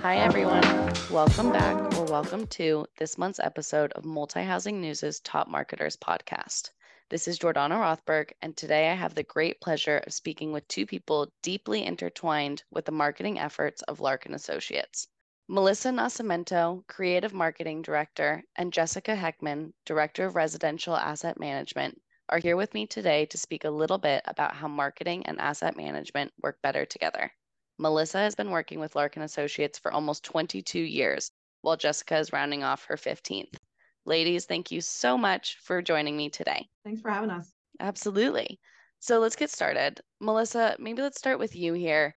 [0.00, 0.62] Hi, everyone.
[1.10, 6.70] Welcome back or welcome to this month's episode of Multi Housing News' Top Marketers podcast.
[7.08, 10.86] This is Jordana Rothberg, and today I have the great pleasure of speaking with two
[10.86, 15.08] people deeply intertwined with the marketing efforts of Larken Associates.
[15.48, 22.00] Melissa Nascimento, Creative Marketing Director, and Jessica Heckman, Director of Residential Asset Management,
[22.32, 25.76] are here with me today to speak a little bit about how marketing and asset
[25.76, 27.30] management work better together.
[27.78, 32.64] Melissa has been working with Larken Associates for almost 22 years, while Jessica is rounding
[32.64, 33.54] off her 15th.
[34.06, 36.66] Ladies, thank you so much for joining me today.
[36.84, 37.52] Thanks for having us.
[37.80, 38.58] Absolutely.
[38.98, 40.00] So let's get started.
[40.18, 42.16] Melissa, maybe let's start with you here.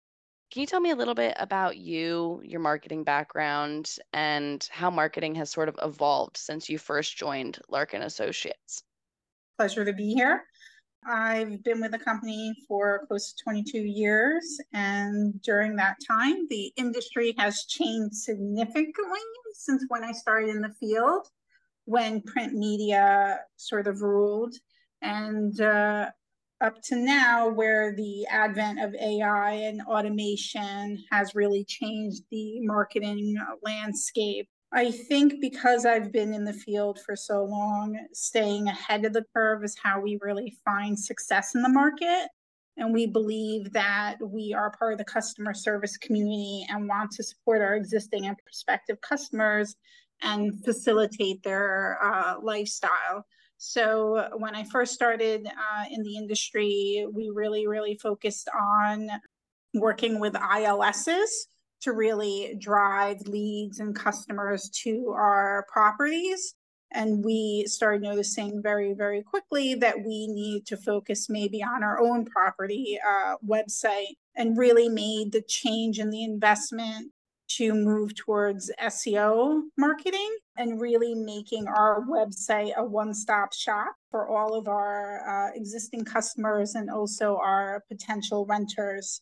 [0.50, 5.36] Can you tell me a little bit about you, your marketing background, and how marketing
[5.36, 8.82] has sort of evolved since you first joined Larken Associates?
[9.62, 10.42] Pleasure to be here.
[11.06, 16.72] I've been with the company for close to 22 years, and during that time, the
[16.76, 19.20] industry has changed significantly
[19.54, 21.28] since when I started in the field
[21.84, 24.56] when print media sort of ruled.
[25.00, 26.10] And uh,
[26.60, 33.36] up to now, where the advent of AI and automation has really changed the marketing
[33.62, 34.48] landscape.
[34.74, 39.24] I think because I've been in the field for so long, staying ahead of the
[39.36, 42.28] curve is how we really find success in the market.
[42.78, 47.22] And we believe that we are part of the customer service community and want to
[47.22, 49.76] support our existing and prospective customers
[50.22, 53.26] and facilitate their uh, lifestyle.
[53.58, 59.08] So when I first started uh, in the industry, we really, really focused on
[59.74, 61.46] working with ILSs
[61.82, 66.54] to really drive leads and customers to our properties.
[66.94, 72.00] And we started noticing very, very quickly that we need to focus maybe on our
[72.00, 77.12] own property uh, website and really made the change in the investment
[77.56, 84.28] to move towards SEO marketing and really making our website a one stop shop for
[84.28, 89.20] all of our uh, existing customers and also our potential renters.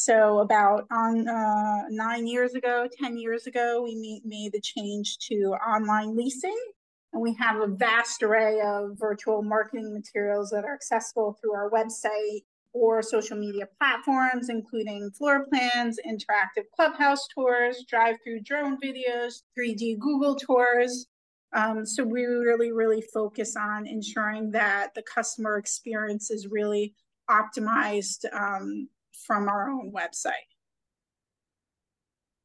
[0.00, 5.56] So, about on uh, nine years ago, 10 years ago, we made the change to
[5.68, 6.56] online leasing.
[7.12, 11.68] And we have a vast array of virtual marketing materials that are accessible through our
[11.68, 19.42] website or social media platforms, including floor plans, interactive clubhouse tours, drive through drone videos,
[19.58, 21.08] 3D Google tours.
[21.52, 26.94] Um, so we really, really focus on ensuring that the customer experience is really
[27.28, 28.88] optimized um,
[29.26, 30.32] from our own website.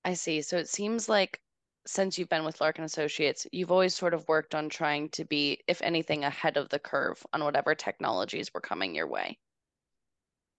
[0.06, 0.42] I see.
[0.42, 1.40] So it seems like
[1.86, 5.60] since you've been with Larken Associates, you've always sort of worked on trying to be,
[5.68, 9.38] if anything, ahead of the curve on whatever technologies were coming your way.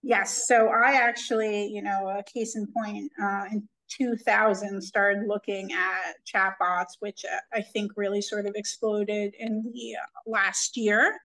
[0.03, 0.47] Yes.
[0.47, 6.15] So I actually, you know, a case in point, uh, in 2000 started looking at
[6.27, 11.19] chatbots, which uh, I think really sort of exploded in the uh, last year,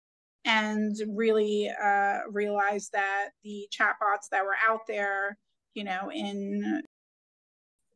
[0.45, 5.37] and really uh, realized that the chatbots that were out there,
[5.73, 6.81] you know, in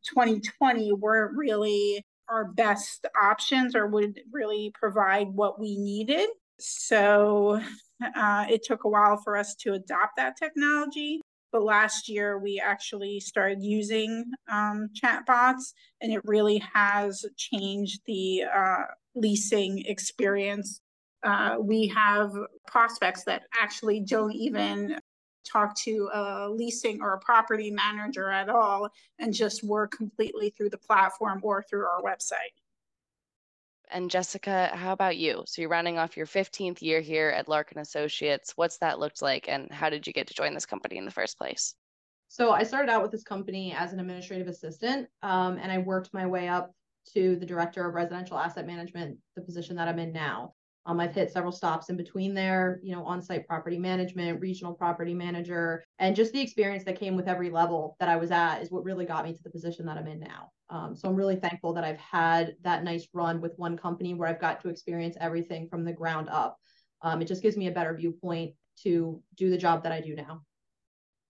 [0.03, 6.29] 2020 weren't really our best options or would really provide what we needed.
[6.59, 7.61] So
[8.15, 11.21] uh, it took a while for us to adopt that technology.
[11.51, 18.43] But last year, we actually started using um, chatbots, and it really has changed the
[18.53, 20.81] uh, leasing experience.
[21.23, 22.33] Uh, we have
[22.67, 24.97] prospects that actually don't even
[25.43, 28.89] talk to a leasing or a property manager at all
[29.19, 32.53] and just work completely through the platform or through our website.
[33.91, 35.43] And Jessica, how about you?
[35.45, 38.53] So you're rounding off your 15th year here at Larken Associates.
[38.55, 41.11] What's that looked like and how did you get to join this company in the
[41.11, 41.75] first place?
[42.29, 46.13] So I started out with this company as an administrative assistant um, and I worked
[46.13, 46.71] my way up
[47.13, 50.53] to the director of residential asset management, the position that I'm in now.
[50.85, 55.13] Um, I've hit several stops in between there, you know, on-site property management, regional property
[55.13, 58.69] manager, and just the experience that came with every level that I was at is
[58.69, 60.49] what really got me to the position that I'm in now.
[60.69, 64.27] Um, so I'm really thankful that I've had that nice run with one company where
[64.27, 66.57] I've got to experience everything from the ground up.
[67.01, 70.15] Um, it just gives me a better viewpoint to do the job that I do
[70.15, 70.41] now.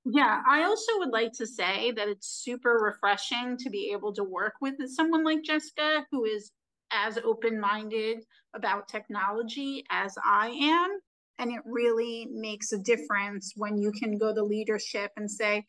[0.06, 4.24] Yeah, I also would like to say that it's super refreshing to be able to
[4.24, 6.52] work with someone like Jessica, who is
[6.94, 8.19] as open minded
[8.56, 11.00] about technology as I am.
[11.40, 15.66] And it really makes a difference when you can go to leadership and say,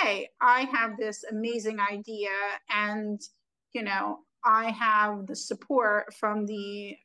[0.00, 2.30] hey, I have this amazing idea
[2.70, 3.20] and,
[3.72, 6.96] you know, I have the support from the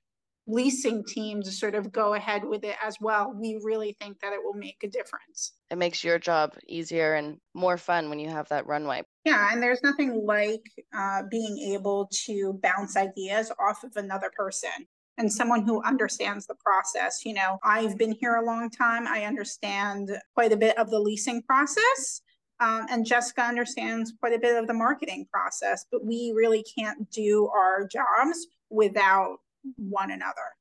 [0.51, 4.33] leasing team to sort of go ahead with it as well, we really think that
[4.33, 5.53] it will make a difference.
[5.69, 9.03] It makes your job easier and more fun when you have that runway.
[9.25, 10.63] Yeah, and there's nothing like
[10.95, 14.69] uh, being able to bounce ideas off of another person
[15.17, 17.21] and someone who understands the process.
[17.25, 19.07] You know, I've been here a long time.
[19.07, 22.21] I understand quite a bit of the leasing process.
[22.59, 27.09] Um, and Jessica understands quite a bit of the marketing process, but we really can't
[27.09, 29.37] do our jobs without
[29.77, 30.55] one another.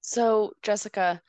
[0.00, 1.20] So, Jessica,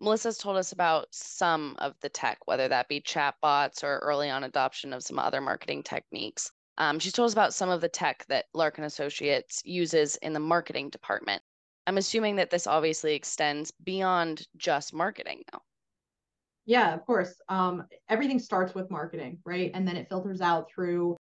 [0.00, 4.44] Melissa's told us about some of the tech, whether that be chatbots or early on
[4.44, 6.50] adoption of some other marketing techniques.
[6.78, 10.40] Um, she's told us about some of the tech that Larken Associates uses in the
[10.40, 11.42] marketing department.
[11.86, 15.60] I'm assuming that this obviously extends beyond just marketing though.
[16.64, 17.34] Yeah, of course.
[17.48, 19.70] Um, everything starts with marketing, right?
[19.74, 21.16] And then it filters out through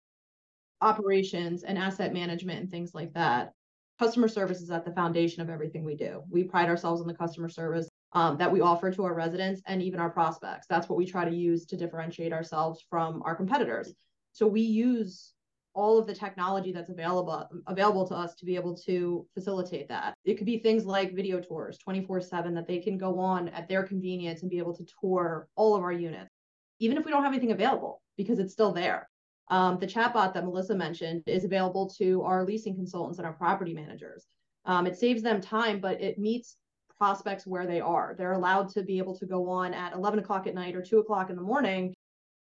[0.81, 3.53] operations and asset management and things like that
[3.99, 6.23] customer service is at the foundation of everything we do.
[6.31, 9.83] We pride ourselves on the customer service um, that we offer to our residents and
[9.83, 10.67] even our prospects.
[10.69, 13.93] That's what we try to use to differentiate ourselves from our competitors.
[14.33, 15.33] So we use
[15.75, 20.15] all of the technology that's available available to us to be able to facilitate that.
[20.25, 23.83] It could be things like video tours 24/7 that they can go on at their
[23.83, 26.31] convenience and be able to tour all of our units
[26.79, 29.09] even if we don't have anything available because it's still there.
[29.49, 33.75] Um, the chatbot that Melissa mentioned is available to our leasing consultants and our property
[33.75, 34.27] managers.
[34.65, 36.57] Um, it saves them time, but it meets
[36.99, 38.15] prospects where they are.
[38.19, 40.99] They're allowed to be able to go on at 11 o'clock at night or 2
[40.99, 41.95] o'clock in the morning,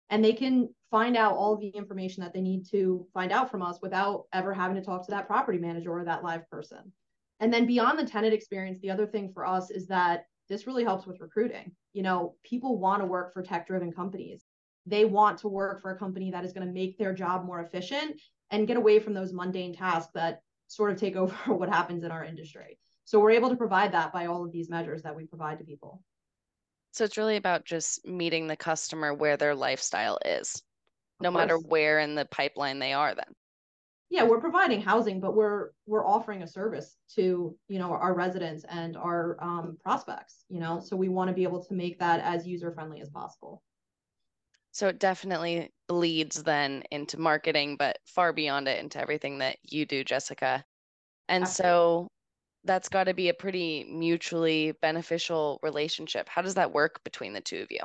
[0.10, 3.62] and they can find out all the information that they need to find out from
[3.62, 6.92] us without ever having to talk to that property manager or that live person.
[7.40, 10.84] And then beyond the tenant experience, the other thing for us is that this really
[10.84, 11.72] helps with recruiting.
[11.94, 14.43] You know, people want to work for tech driven companies
[14.86, 17.62] they want to work for a company that is going to make their job more
[17.62, 18.20] efficient
[18.52, 22.12] and get away from those mundane tasks that sort of take over what happens in
[22.12, 22.78] our industry.
[23.06, 25.66] So we're able to provide that by all of these measures that we provide to
[25.66, 26.02] people.
[26.92, 30.62] So it's really about just meeting the customer where their lifestyle is,
[31.20, 33.34] no matter where in the pipeline they are then.
[34.10, 38.64] Yeah, we're providing housing, but we're we're offering a service to, you know, our residents
[38.70, 40.80] and our um, prospects, you know.
[40.80, 43.64] So we want to be able to make that as user friendly as possible.
[44.74, 49.86] So it definitely bleeds then into marketing, but far beyond it into everything that you
[49.86, 50.66] do, Jessica.
[51.30, 51.70] And Absolutely.
[51.70, 52.08] so
[52.64, 56.28] that's got to be a pretty mutually beneficial relationship.
[56.28, 57.82] How does that work between the two of you?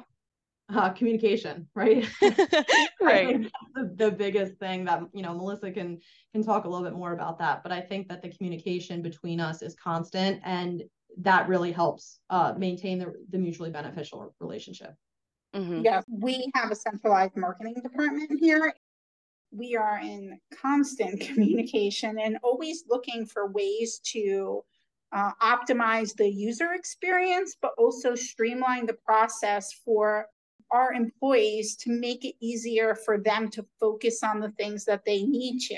[0.74, 2.08] Uh, communication, right?
[3.02, 3.50] right.
[3.74, 5.98] The, the biggest thing that you know Melissa can
[6.32, 9.40] can talk a little bit more about that, but I think that the communication between
[9.40, 10.82] us is constant, and
[11.18, 14.94] that really helps uh, maintain the the mutually beneficial relationship.
[15.54, 15.82] Mm-hmm.
[15.82, 18.74] Yeah, we have a centralized marketing department here.
[19.50, 24.62] We are in constant communication and always looking for ways to
[25.12, 30.26] uh, optimize the user experience, but also streamline the process for
[30.70, 35.22] our employees to make it easier for them to focus on the things that they
[35.22, 35.76] need to.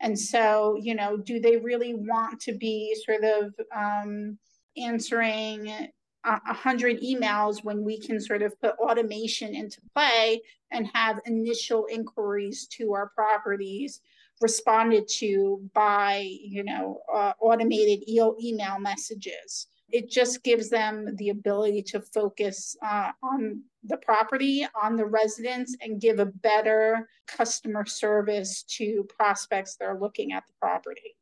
[0.00, 4.38] And so, you know, do they really want to be sort of um,
[4.76, 5.88] answering
[6.24, 11.86] a hundred emails when we can sort of put automation into play and have initial
[11.90, 14.00] inquiries to our properties
[14.40, 19.66] responded to by you know uh, automated email messages.
[19.90, 25.76] It just gives them the ability to focus uh, on the property on the residents
[25.80, 31.16] and give a better customer service to prospects that are looking at the property.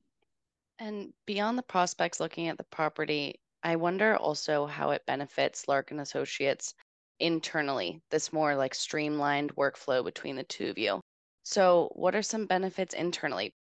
[0.79, 6.01] And beyond the prospects looking at the property I wonder also how it benefits Larken
[6.01, 6.75] Associates
[7.19, 11.01] internally, this more like streamlined workflow between the two of you.
[11.43, 13.55] So, what are some benefits internally?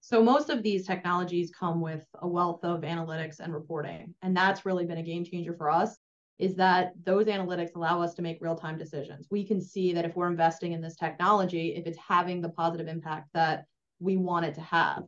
[0.00, 4.14] So, most of these technologies come with a wealth of analytics and reporting.
[4.22, 5.96] And that's really been a game changer for us
[6.38, 9.28] is that those analytics allow us to make real time decisions.
[9.30, 12.88] We can see that if we're investing in this technology, if it's having the positive
[12.88, 13.66] impact that
[14.00, 15.04] we want it to have.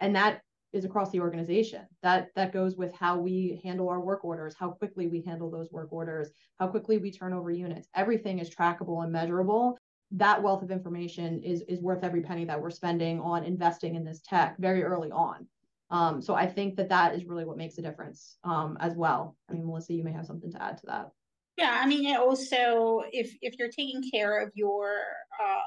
[0.00, 0.42] And that
[0.74, 1.86] is across the organization.
[2.02, 5.70] That that goes with how we handle our work orders, how quickly we handle those
[5.70, 7.88] work orders, how quickly we turn over units.
[7.94, 9.78] Everything is trackable and measurable.
[10.10, 14.04] That wealth of information is is worth every penny that we're spending on investing in
[14.04, 15.46] this tech very early on.
[15.90, 19.36] Um, so I think that that is really what makes a difference um, as well.
[19.48, 21.10] I mean, Melissa, you may have something to add to that.
[21.56, 24.96] Yeah, I mean, also if if you're taking care of your
[25.40, 25.62] uh,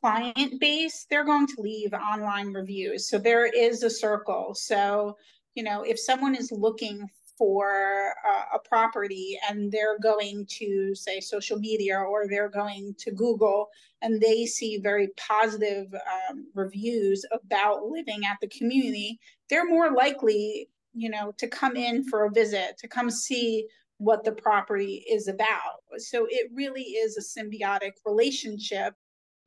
[0.00, 3.08] client base, they're going to leave online reviews.
[3.08, 4.54] So there is a circle.
[4.54, 5.16] So,
[5.54, 11.20] you know, if someone is looking for uh, a property and they're going to say
[11.20, 13.68] social media or they're going to Google
[14.00, 19.18] and they see very positive um, reviews about living at the community,
[19.50, 23.66] they're more likely you know, to come in for a visit, to come see
[23.98, 25.82] what the property is about.
[25.98, 28.94] So it really is a symbiotic relationship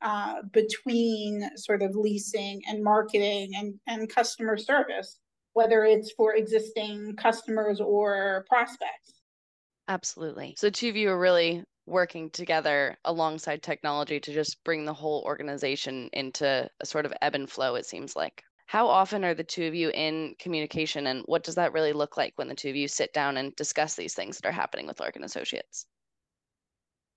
[0.02, 5.20] uh, between sort of leasing and marketing and, and customer service,
[5.54, 9.22] whether it's for existing customers or prospects.
[9.88, 10.56] Absolutely.
[10.58, 15.24] So, two of you are really working together alongside technology to just bring the whole
[15.26, 18.44] organization into a sort of ebb and flow, it seems like.
[18.68, 22.18] How often are the two of you in communication, and what does that really look
[22.18, 24.86] like when the two of you sit down and discuss these things that are happening
[24.86, 25.88] with Larken Associates?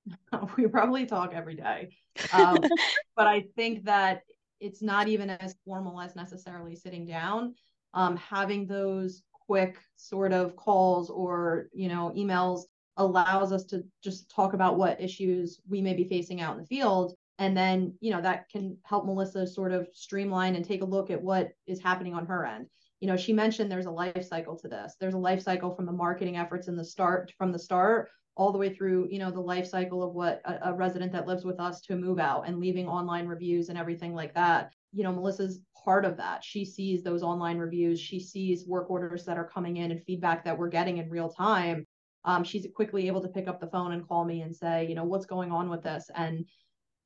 [0.56, 1.90] we probably talk every day.
[2.32, 2.58] Um,
[3.16, 4.22] but I think that
[4.60, 7.54] it's not even as formal as necessarily sitting down.
[7.94, 12.62] Um, having those quick sort of calls or you know emails
[12.96, 16.66] allows us to just talk about what issues we may be facing out in the
[16.66, 20.86] field and then you know that can help melissa sort of streamline and take a
[20.86, 22.66] look at what is happening on her end
[23.00, 25.86] you know she mentioned there's a life cycle to this there's a life cycle from
[25.86, 29.30] the marketing efforts in the start from the start all the way through you know
[29.30, 32.46] the life cycle of what a, a resident that lives with us to move out
[32.46, 34.72] and leaving online reviews and everything like that.
[34.92, 36.42] You know melissa's part of that.
[36.42, 38.00] She sees those online reviews.
[38.00, 41.28] She sees work orders that are coming in and feedback that we're getting in real
[41.28, 41.86] time.
[42.24, 44.94] Um, she's quickly able to pick up the phone and call me and say you
[44.94, 46.10] know what's going on with this?
[46.14, 46.46] And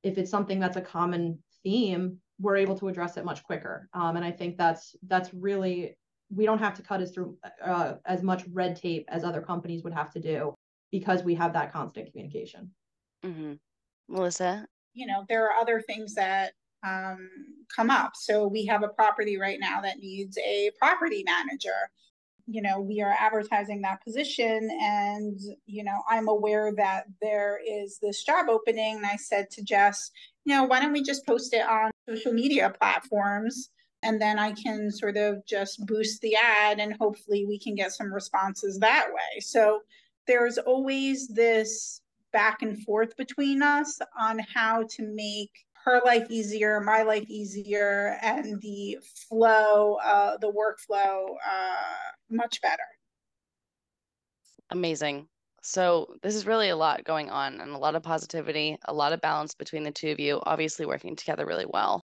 [0.03, 3.89] if it's something that's a common theme, we're able to address it much quicker.
[3.95, 5.97] Um, and I think that's that's really
[6.31, 9.83] we don't have to cut as through uh, as much red tape as other companies
[9.83, 10.55] would have to do
[10.91, 12.71] because we have that constant communication.
[13.25, 13.55] Mm-hmm.
[14.09, 16.53] Melissa, you know there are other things that
[16.87, 17.29] um,
[17.75, 18.13] come up.
[18.15, 21.91] So we have a property right now that needs a property manager
[22.47, 27.99] you know we are advertising that position and you know i'm aware that there is
[28.01, 30.11] this job opening and i said to jess
[30.45, 33.71] you know why don't we just post it on social media platforms
[34.03, 37.93] and then i can sort of just boost the ad and hopefully we can get
[37.93, 39.81] some responses that way so
[40.27, 42.01] there's always this
[42.33, 45.51] back and forth between us on how to make
[45.85, 52.83] her life easier, my life easier, and the flow, uh, the workflow uh, much better.
[54.71, 55.29] Amazing.
[55.63, 59.13] So, this is really a lot going on and a lot of positivity, a lot
[59.13, 62.05] of balance between the two of you, obviously working together really well.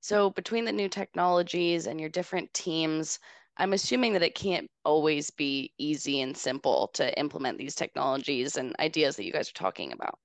[0.00, 3.18] So, between the new technologies and your different teams,
[3.58, 8.76] I'm assuming that it can't always be easy and simple to implement these technologies and
[8.78, 10.18] ideas that you guys are talking about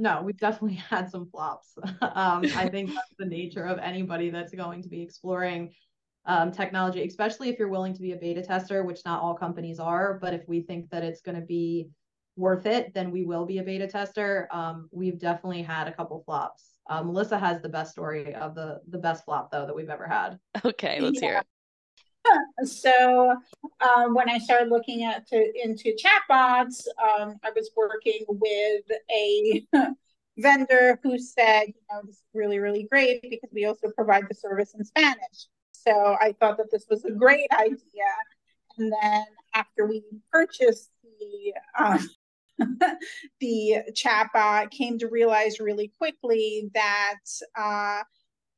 [0.00, 1.74] no, we've definitely had some flops.
[2.00, 5.72] um, I think that's the nature of anybody that's going to be exploring
[6.26, 9.78] um, technology, especially if you're willing to be a beta tester, which not all companies
[9.78, 10.18] are.
[10.20, 11.90] But if we think that it's going to be
[12.36, 14.48] worth it, then we will be a beta tester.
[14.50, 16.78] Um, we've definitely had a couple flops.
[16.88, 20.08] Uh, Melissa has the best story of the the best flop though that we've ever
[20.08, 20.38] had.
[20.64, 21.28] Okay, let's yeah.
[21.28, 21.46] hear it.
[22.64, 23.34] So
[23.80, 29.66] um, when I started looking at to, into chatbots, um, I was working with a
[30.38, 34.34] vendor who said, you know, this is really, really great because we also provide the
[34.34, 35.48] service in Spanish.
[35.72, 37.78] So I thought that this was a great idea.
[38.78, 42.08] And then after we purchased the um,
[43.40, 47.20] the chatbot, came to realize really quickly that
[47.56, 48.02] uh,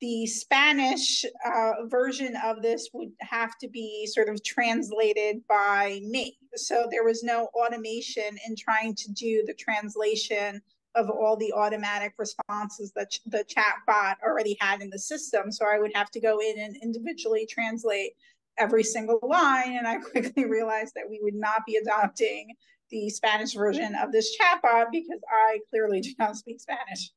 [0.02, 6.36] the Spanish uh, version of this would have to be sort of translated by me.
[6.56, 10.60] So there was no automation in trying to do the translation
[10.96, 15.52] of all the automatic responses that the chat bot already had in the system.
[15.52, 18.14] So I would have to go in and individually translate
[18.58, 19.76] every single line.
[19.76, 22.48] And I quickly realized that we would not be adopting
[22.90, 27.12] the Spanish version of this chatbot because I clearly do not speak Spanish.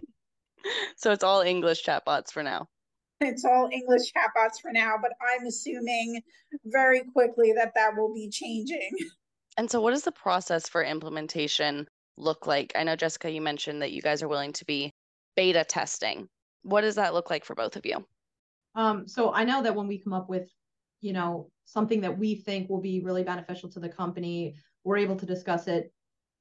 [0.96, 2.68] so it's all English chatbots for now.
[3.20, 6.22] It's all English chatbots for now, but I'm assuming
[6.64, 8.90] very quickly that that will be changing.
[9.56, 11.86] And so, what does the process for implementation
[12.16, 12.72] look like?
[12.76, 14.92] I know, Jessica, you mentioned that you guys are willing to be
[15.36, 16.28] beta testing.
[16.62, 18.06] What does that look like for both of you?
[18.76, 20.48] Um, so, I know that when we come up with,
[21.00, 25.16] you know, something that we think will be really beneficial to the company, we're able
[25.16, 25.92] to discuss it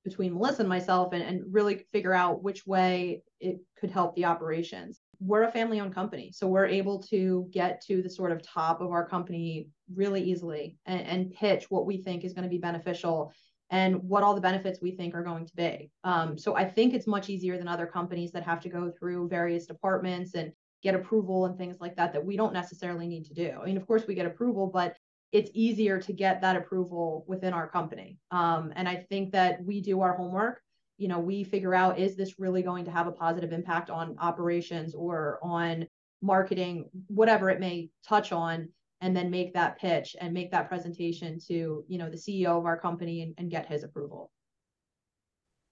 [0.04, 4.26] between Melissa and myself and, and really figure out which way it could help the
[4.26, 5.00] operations.
[5.20, 8.80] We're a family owned company, so we're able to get to the sort of top
[8.80, 12.58] of our company really easily and, and pitch what we think is going to be
[12.58, 13.34] beneficial
[13.70, 15.92] and what all the benefits we think are going to be.
[16.04, 19.30] Um, so I think it's much easier than other companies that have to go through
[19.30, 20.52] various departments and
[20.82, 23.52] get approval and things like that that we don't necessarily need to do.
[23.62, 24.96] I mean, of course, we get approval, but
[25.32, 28.18] it's easier to get that approval within our company.
[28.32, 30.62] Um, and I think that we do our homework.
[30.98, 34.18] You know, we figure out is this really going to have a positive impact on
[34.20, 35.88] operations or on
[36.22, 38.70] marketing, whatever it may touch on.
[39.02, 42.66] and then make that pitch and make that presentation to you know the ceo of
[42.66, 44.30] our company and, and get his approval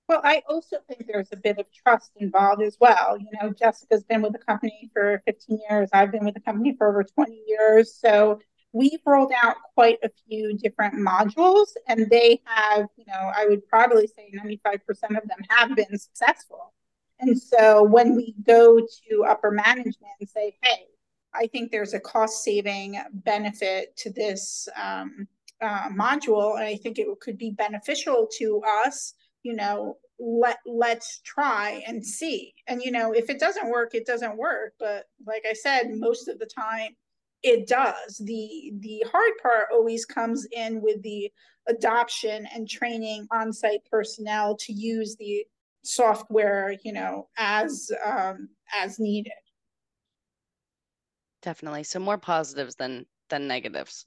[0.07, 3.17] well, I also think there's a bit of trust involved as well.
[3.19, 5.89] You know, Jessica's been with the company for 15 years.
[5.91, 7.93] I've been with the company for over 20 years.
[7.93, 8.39] So
[8.77, 13.67] we've rolled out quite a few different modules, and they have, you know, I would
[13.67, 16.73] probably say 95% of them have been successful.
[17.19, 20.85] And so when we go to upper management and say, hey,
[21.33, 25.27] I think there's a cost saving benefit to this um,
[25.61, 29.13] uh, module, and I think it could be beneficial to us
[29.47, 34.05] you know let let's try and see and you know if it doesn't work it
[34.05, 36.95] doesn't work but like i said most of the time
[37.43, 38.21] it does.
[38.23, 41.31] The the hard part always comes in with the
[41.67, 45.45] adoption and training on-site personnel to use the
[45.83, 49.31] software you know as um as needed.
[51.41, 51.83] Definitely.
[51.83, 54.05] So more positives than than negatives.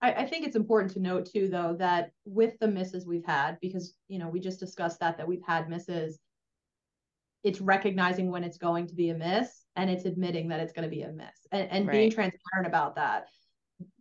[0.00, 3.58] I, I think it's important to note too, though, that with the misses we've had,
[3.60, 6.18] because you know we just discussed that that we've had misses,
[7.44, 10.88] it's recognizing when it's going to be a miss and it's admitting that it's going
[10.88, 11.92] to be a miss and, and right.
[11.92, 13.26] being transparent about that.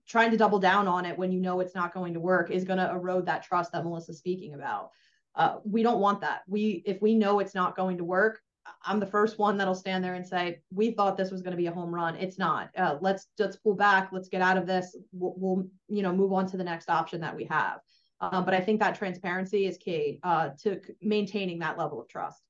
[0.08, 2.64] Trying to double down on it when you know it's not going to work is
[2.64, 4.90] going to erode that trust that Melissa's speaking about.
[5.36, 6.42] Uh, we don't want that.
[6.48, 8.40] We if we know it's not going to work,
[8.86, 11.58] I'm the first one that'll stand there and say, "We thought this was going to
[11.58, 12.16] be a home run.
[12.16, 12.70] It's not.
[12.78, 14.10] Uh, let's let's pull back.
[14.12, 14.96] Let's get out of this.
[15.12, 17.80] We'll, we'll, you know move on to the next option that we have."
[18.22, 22.42] Uh, but I think that transparency is key uh, to maintaining that level of trust.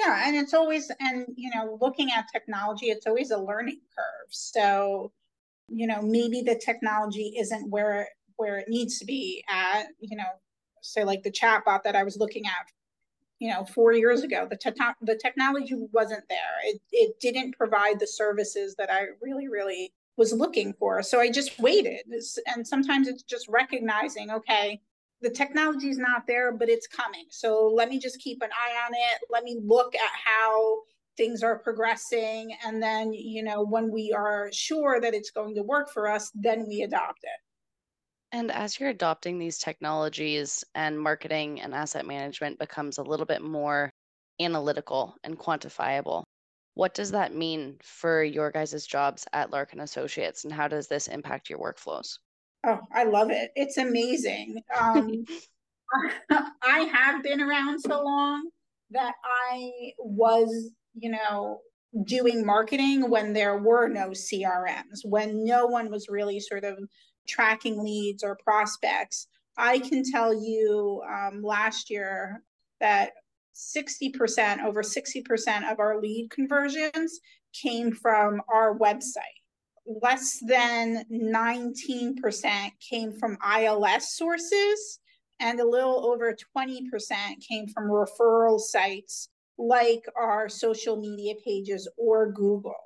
[0.00, 4.28] Yeah, and it's always and you know looking at technology, it's always a learning curve.
[4.30, 5.12] So
[5.68, 9.86] you know maybe the technology isn't where where it needs to be at.
[10.00, 10.24] You know,
[10.82, 12.66] say like the chatbot that I was looking at
[13.40, 14.70] you know four years ago the, te-
[15.02, 20.32] the technology wasn't there it, it didn't provide the services that i really really was
[20.32, 22.02] looking for so i just waited
[22.46, 24.80] and sometimes it's just recognizing okay
[25.22, 27.26] the technology is not there but it's coming.
[27.30, 29.20] So let me just keep an eye on it.
[29.30, 30.80] Let me look at how
[31.16, 32.54] things are progressing.
[32.64, 36.30] And then you know when we are sure that it's going to work for us
[36.34, 37.40] then we adopt it.
[38.32, 43.42] And as you're adopting these technologies and marketing and asset management becomes a little bit
[43.42, 43.90] more
[44.40, 46.22] analytical and quantifiable,
[46.74, 51.08] what does that mean for your guys' jobs at Larken Associates and how does this
[51.08, 52.18] impact your workflows?
[52.64, 53.50] Oh, I love it.
[53.56, 54.62] It's amazing.
[54.78, 55.24] Um,
[56.62, 58.48] I have been around so long
[58.90, 61.60] that I was, you know,
[62.04, 66.78] doing marketing when there were no CRMs, when no one was really sort of
[67.28, 69.26] tracking leads or prospects.
[69.56, 72.42] I can tell you um, last year
[72.80, 73.10] that
[73.54, 77.20] 60%, over 60% of our lead conversions
[77.52, 79.39] came from our website.
[80.02, 85.00] Less than 19% came from ILS sources,
[85.40, 86.88] and a little over 20%
[87.40, 92.76] came from referral sites like our social media pages or Google.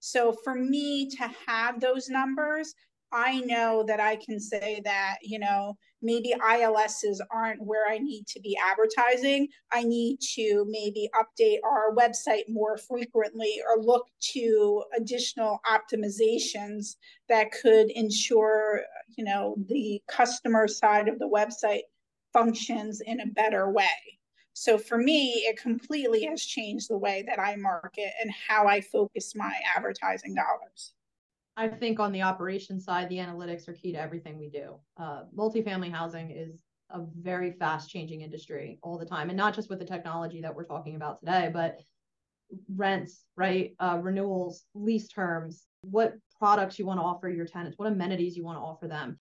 [0.00, 2.74] So for me to have those numbers,
[3.10, 8.26] I know that I can say that, you know, maybe ILSs aren't where I need
[8.28, 9.48] to be advertising.
[9.72, 16.96] I need to maybe update our website more frequently or look to additional optimizations
[17.28, 18.80] that could ensure,
[19.16, 21.82] you know, the customer side of the website
[22.32, 24.18] functions in a better way.
[24.52, 28.80] So for me, it completely has changed the way that I market and how I
[28.80, 30.92] focus my advertising dollars.
[31.56, 34.76] I think on the operation side, the analytics are key to everything we do.
[34.96, 39.68] Uh, multifamily housing is a very fast changing industry all the time, and not just
[39.68, 41.78] with the technology that we're talking about today, but
[42.74, 43.74] rents, right?
[43.78, 48.44] Uh, renewals, lease terms, what products you want to offer your tenants, what amenities you
[48.44, 49.18] want to offer them.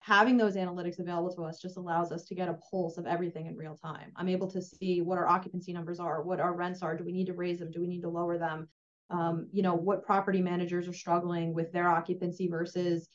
[0.00, 3.46] Having those analytics available to us just allows us to get a pulse of everything
[3.46, 4.12] in real time.
[4.16, 6.96] I'm able to see what our occupancy numbers are, what our rents are.
[6.96, 7.70] Do we need to raise them?
[7.70, 8.68] Do we need to lower them?
[9.10, 13.08] Um, you know what property managers are struggling with their occupancy versus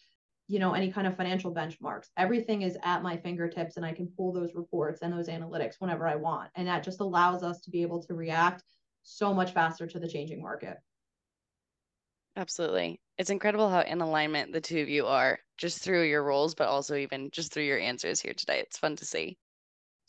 [0.47, 2.07] you know any kind of financial benchmarks.
[2.17, 6.07] Everything is at my fingertips and i can pull those reports and those analytics whenever
[6.07, 6.49] i want.
[6.55, 8.63] And that just allows us to be able to react
[9.03, 10.77] so much faster to the changing market.
[12.35, 12.99] Absolutely.
[13.17, 16.67] It's incredible how in alignment the two of you are just through your roles but
[16.67, 18.59] also even just through your answers here today.
[18.59, 19.37] It's fun to see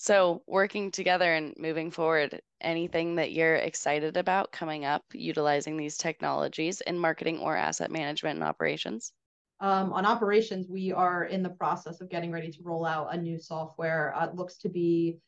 [0.02, 5.98] so, working together and moving forward, anything that you're excited about coming up utilizing these
[5.98, 9.12] technologies in marketing or asset management and operations?
[9.60, 13.16] Um, on operations, we are in the process of getting ready to roll out a
[13.18, 14.16] new software.
[14.16, 15.18] Uh, it looks to be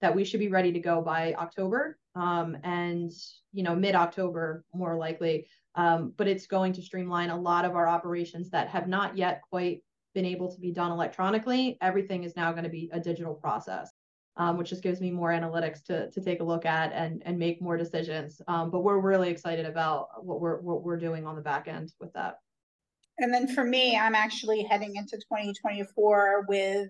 [0.00, 3.10] that we should be ready to go by October, um, and
[3.52, 5.48] you know mid October more likely.
[5.74, 9.42] Um, but it's going to streamline a lot of our operations that have not yet
[9.50, 9.82] quite
[10.14, 11.76] been able to be done electronically.
[11.80, 13.90] Everything is now going to be a digital process,
[14.36, 17.38] um, which just gives me more analytics to, to take a look at and, and
[17.38, 18.40] make more decisions.
[18.48, 21.92] Um, but we're really excited about what we're, what we're doing on the back end
[22.00, 22.36] with that.
[23.18, 26.88] And then for me, I'm actually heading into 2024 with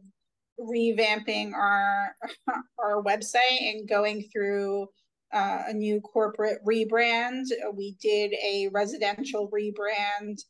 [0.61, 2.15] revamping our
[2.79, 4.87] our website and going through
[5.33, 7.47] uh, a new corporate rebrand.
[7.75, 10.41] We did a residential rebrand,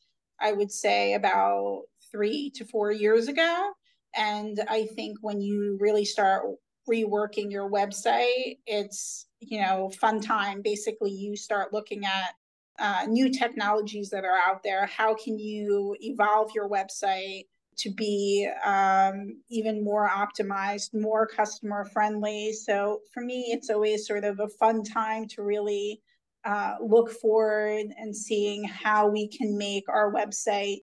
[0.41, 3.73] I would say about three to four years ago.
[4.15, 6.43] And I think when you really start
[6.91, 10.63] reworking your website, it's you know fun time.
[10.63, 12.35] Basically, you start looking at
[12.79, 14.87] uh, new technologies that are out there.
[14.87, 17.47] How can you evolve your website
[17.79, 22.53] to be um, even more optimized, more customer friendly?
[22.53, 26.01] So for me, it's always sort of a fun time to really
[26.45, 30.79] uh, look forward and seeing how we can make our website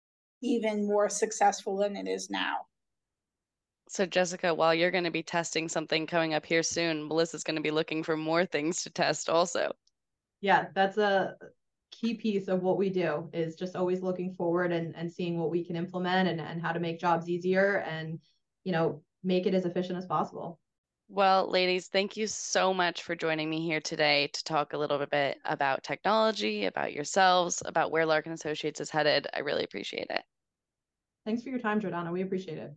[0.42, 2.66] even more successful than it is now.
[3.88, 7.56] So, Jessica, while you're going to be testing something coming up here soon, Melissa's going
[7.56, 9.72] to be looking for more things to test also.
[10.40, 11.36] Yeah, that's a
[11.92, 15.50] key piece of what we do is just always looking forward and, and seeing what
[15.50, 18.18] we can implement and, and how to make jobs easier and,
[18.64, 20.58] you know, make it as efficient as possible.
[21.08, 25.04] Well, ladies, thank you so much for joining me here today to talk a little
[25.06, 29.28] bit about technology, about yourselves, about where Larken Associates is headed.
[29.32, 30.22] I really appreciate it.
[31.24, 32.12] Thanks for your time, Jordana.
[32.12, 32.74] We appreciate it.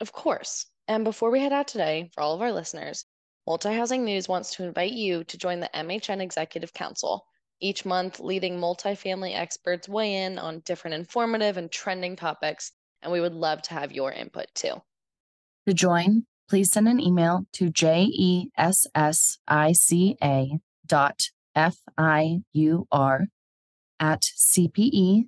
[0.00, 0.66] Of course.
[0.88, 3.04] And before we head out today, for all of our listeners,
[3.46, 7.24] Multi Housing News wants to invite you to join the MHN Executive Council.
[7.60, 13.20] Each month, leading multifamily experts weigh in on different informative and trending topics, and we
[13.20, 14.80] would love to have your input too.
[15.66, 18.46] To join, please send an email to jessica
[20.86, 23.26] dot fiur
[24.00, 25.26] at cpe-mhn.com.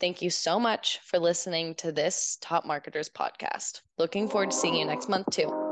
[0.00, 3.80] Thank you so much for listening to this Top Marketers podcast.
[3.98, 5.63] Looking forward to seeing you next month, too.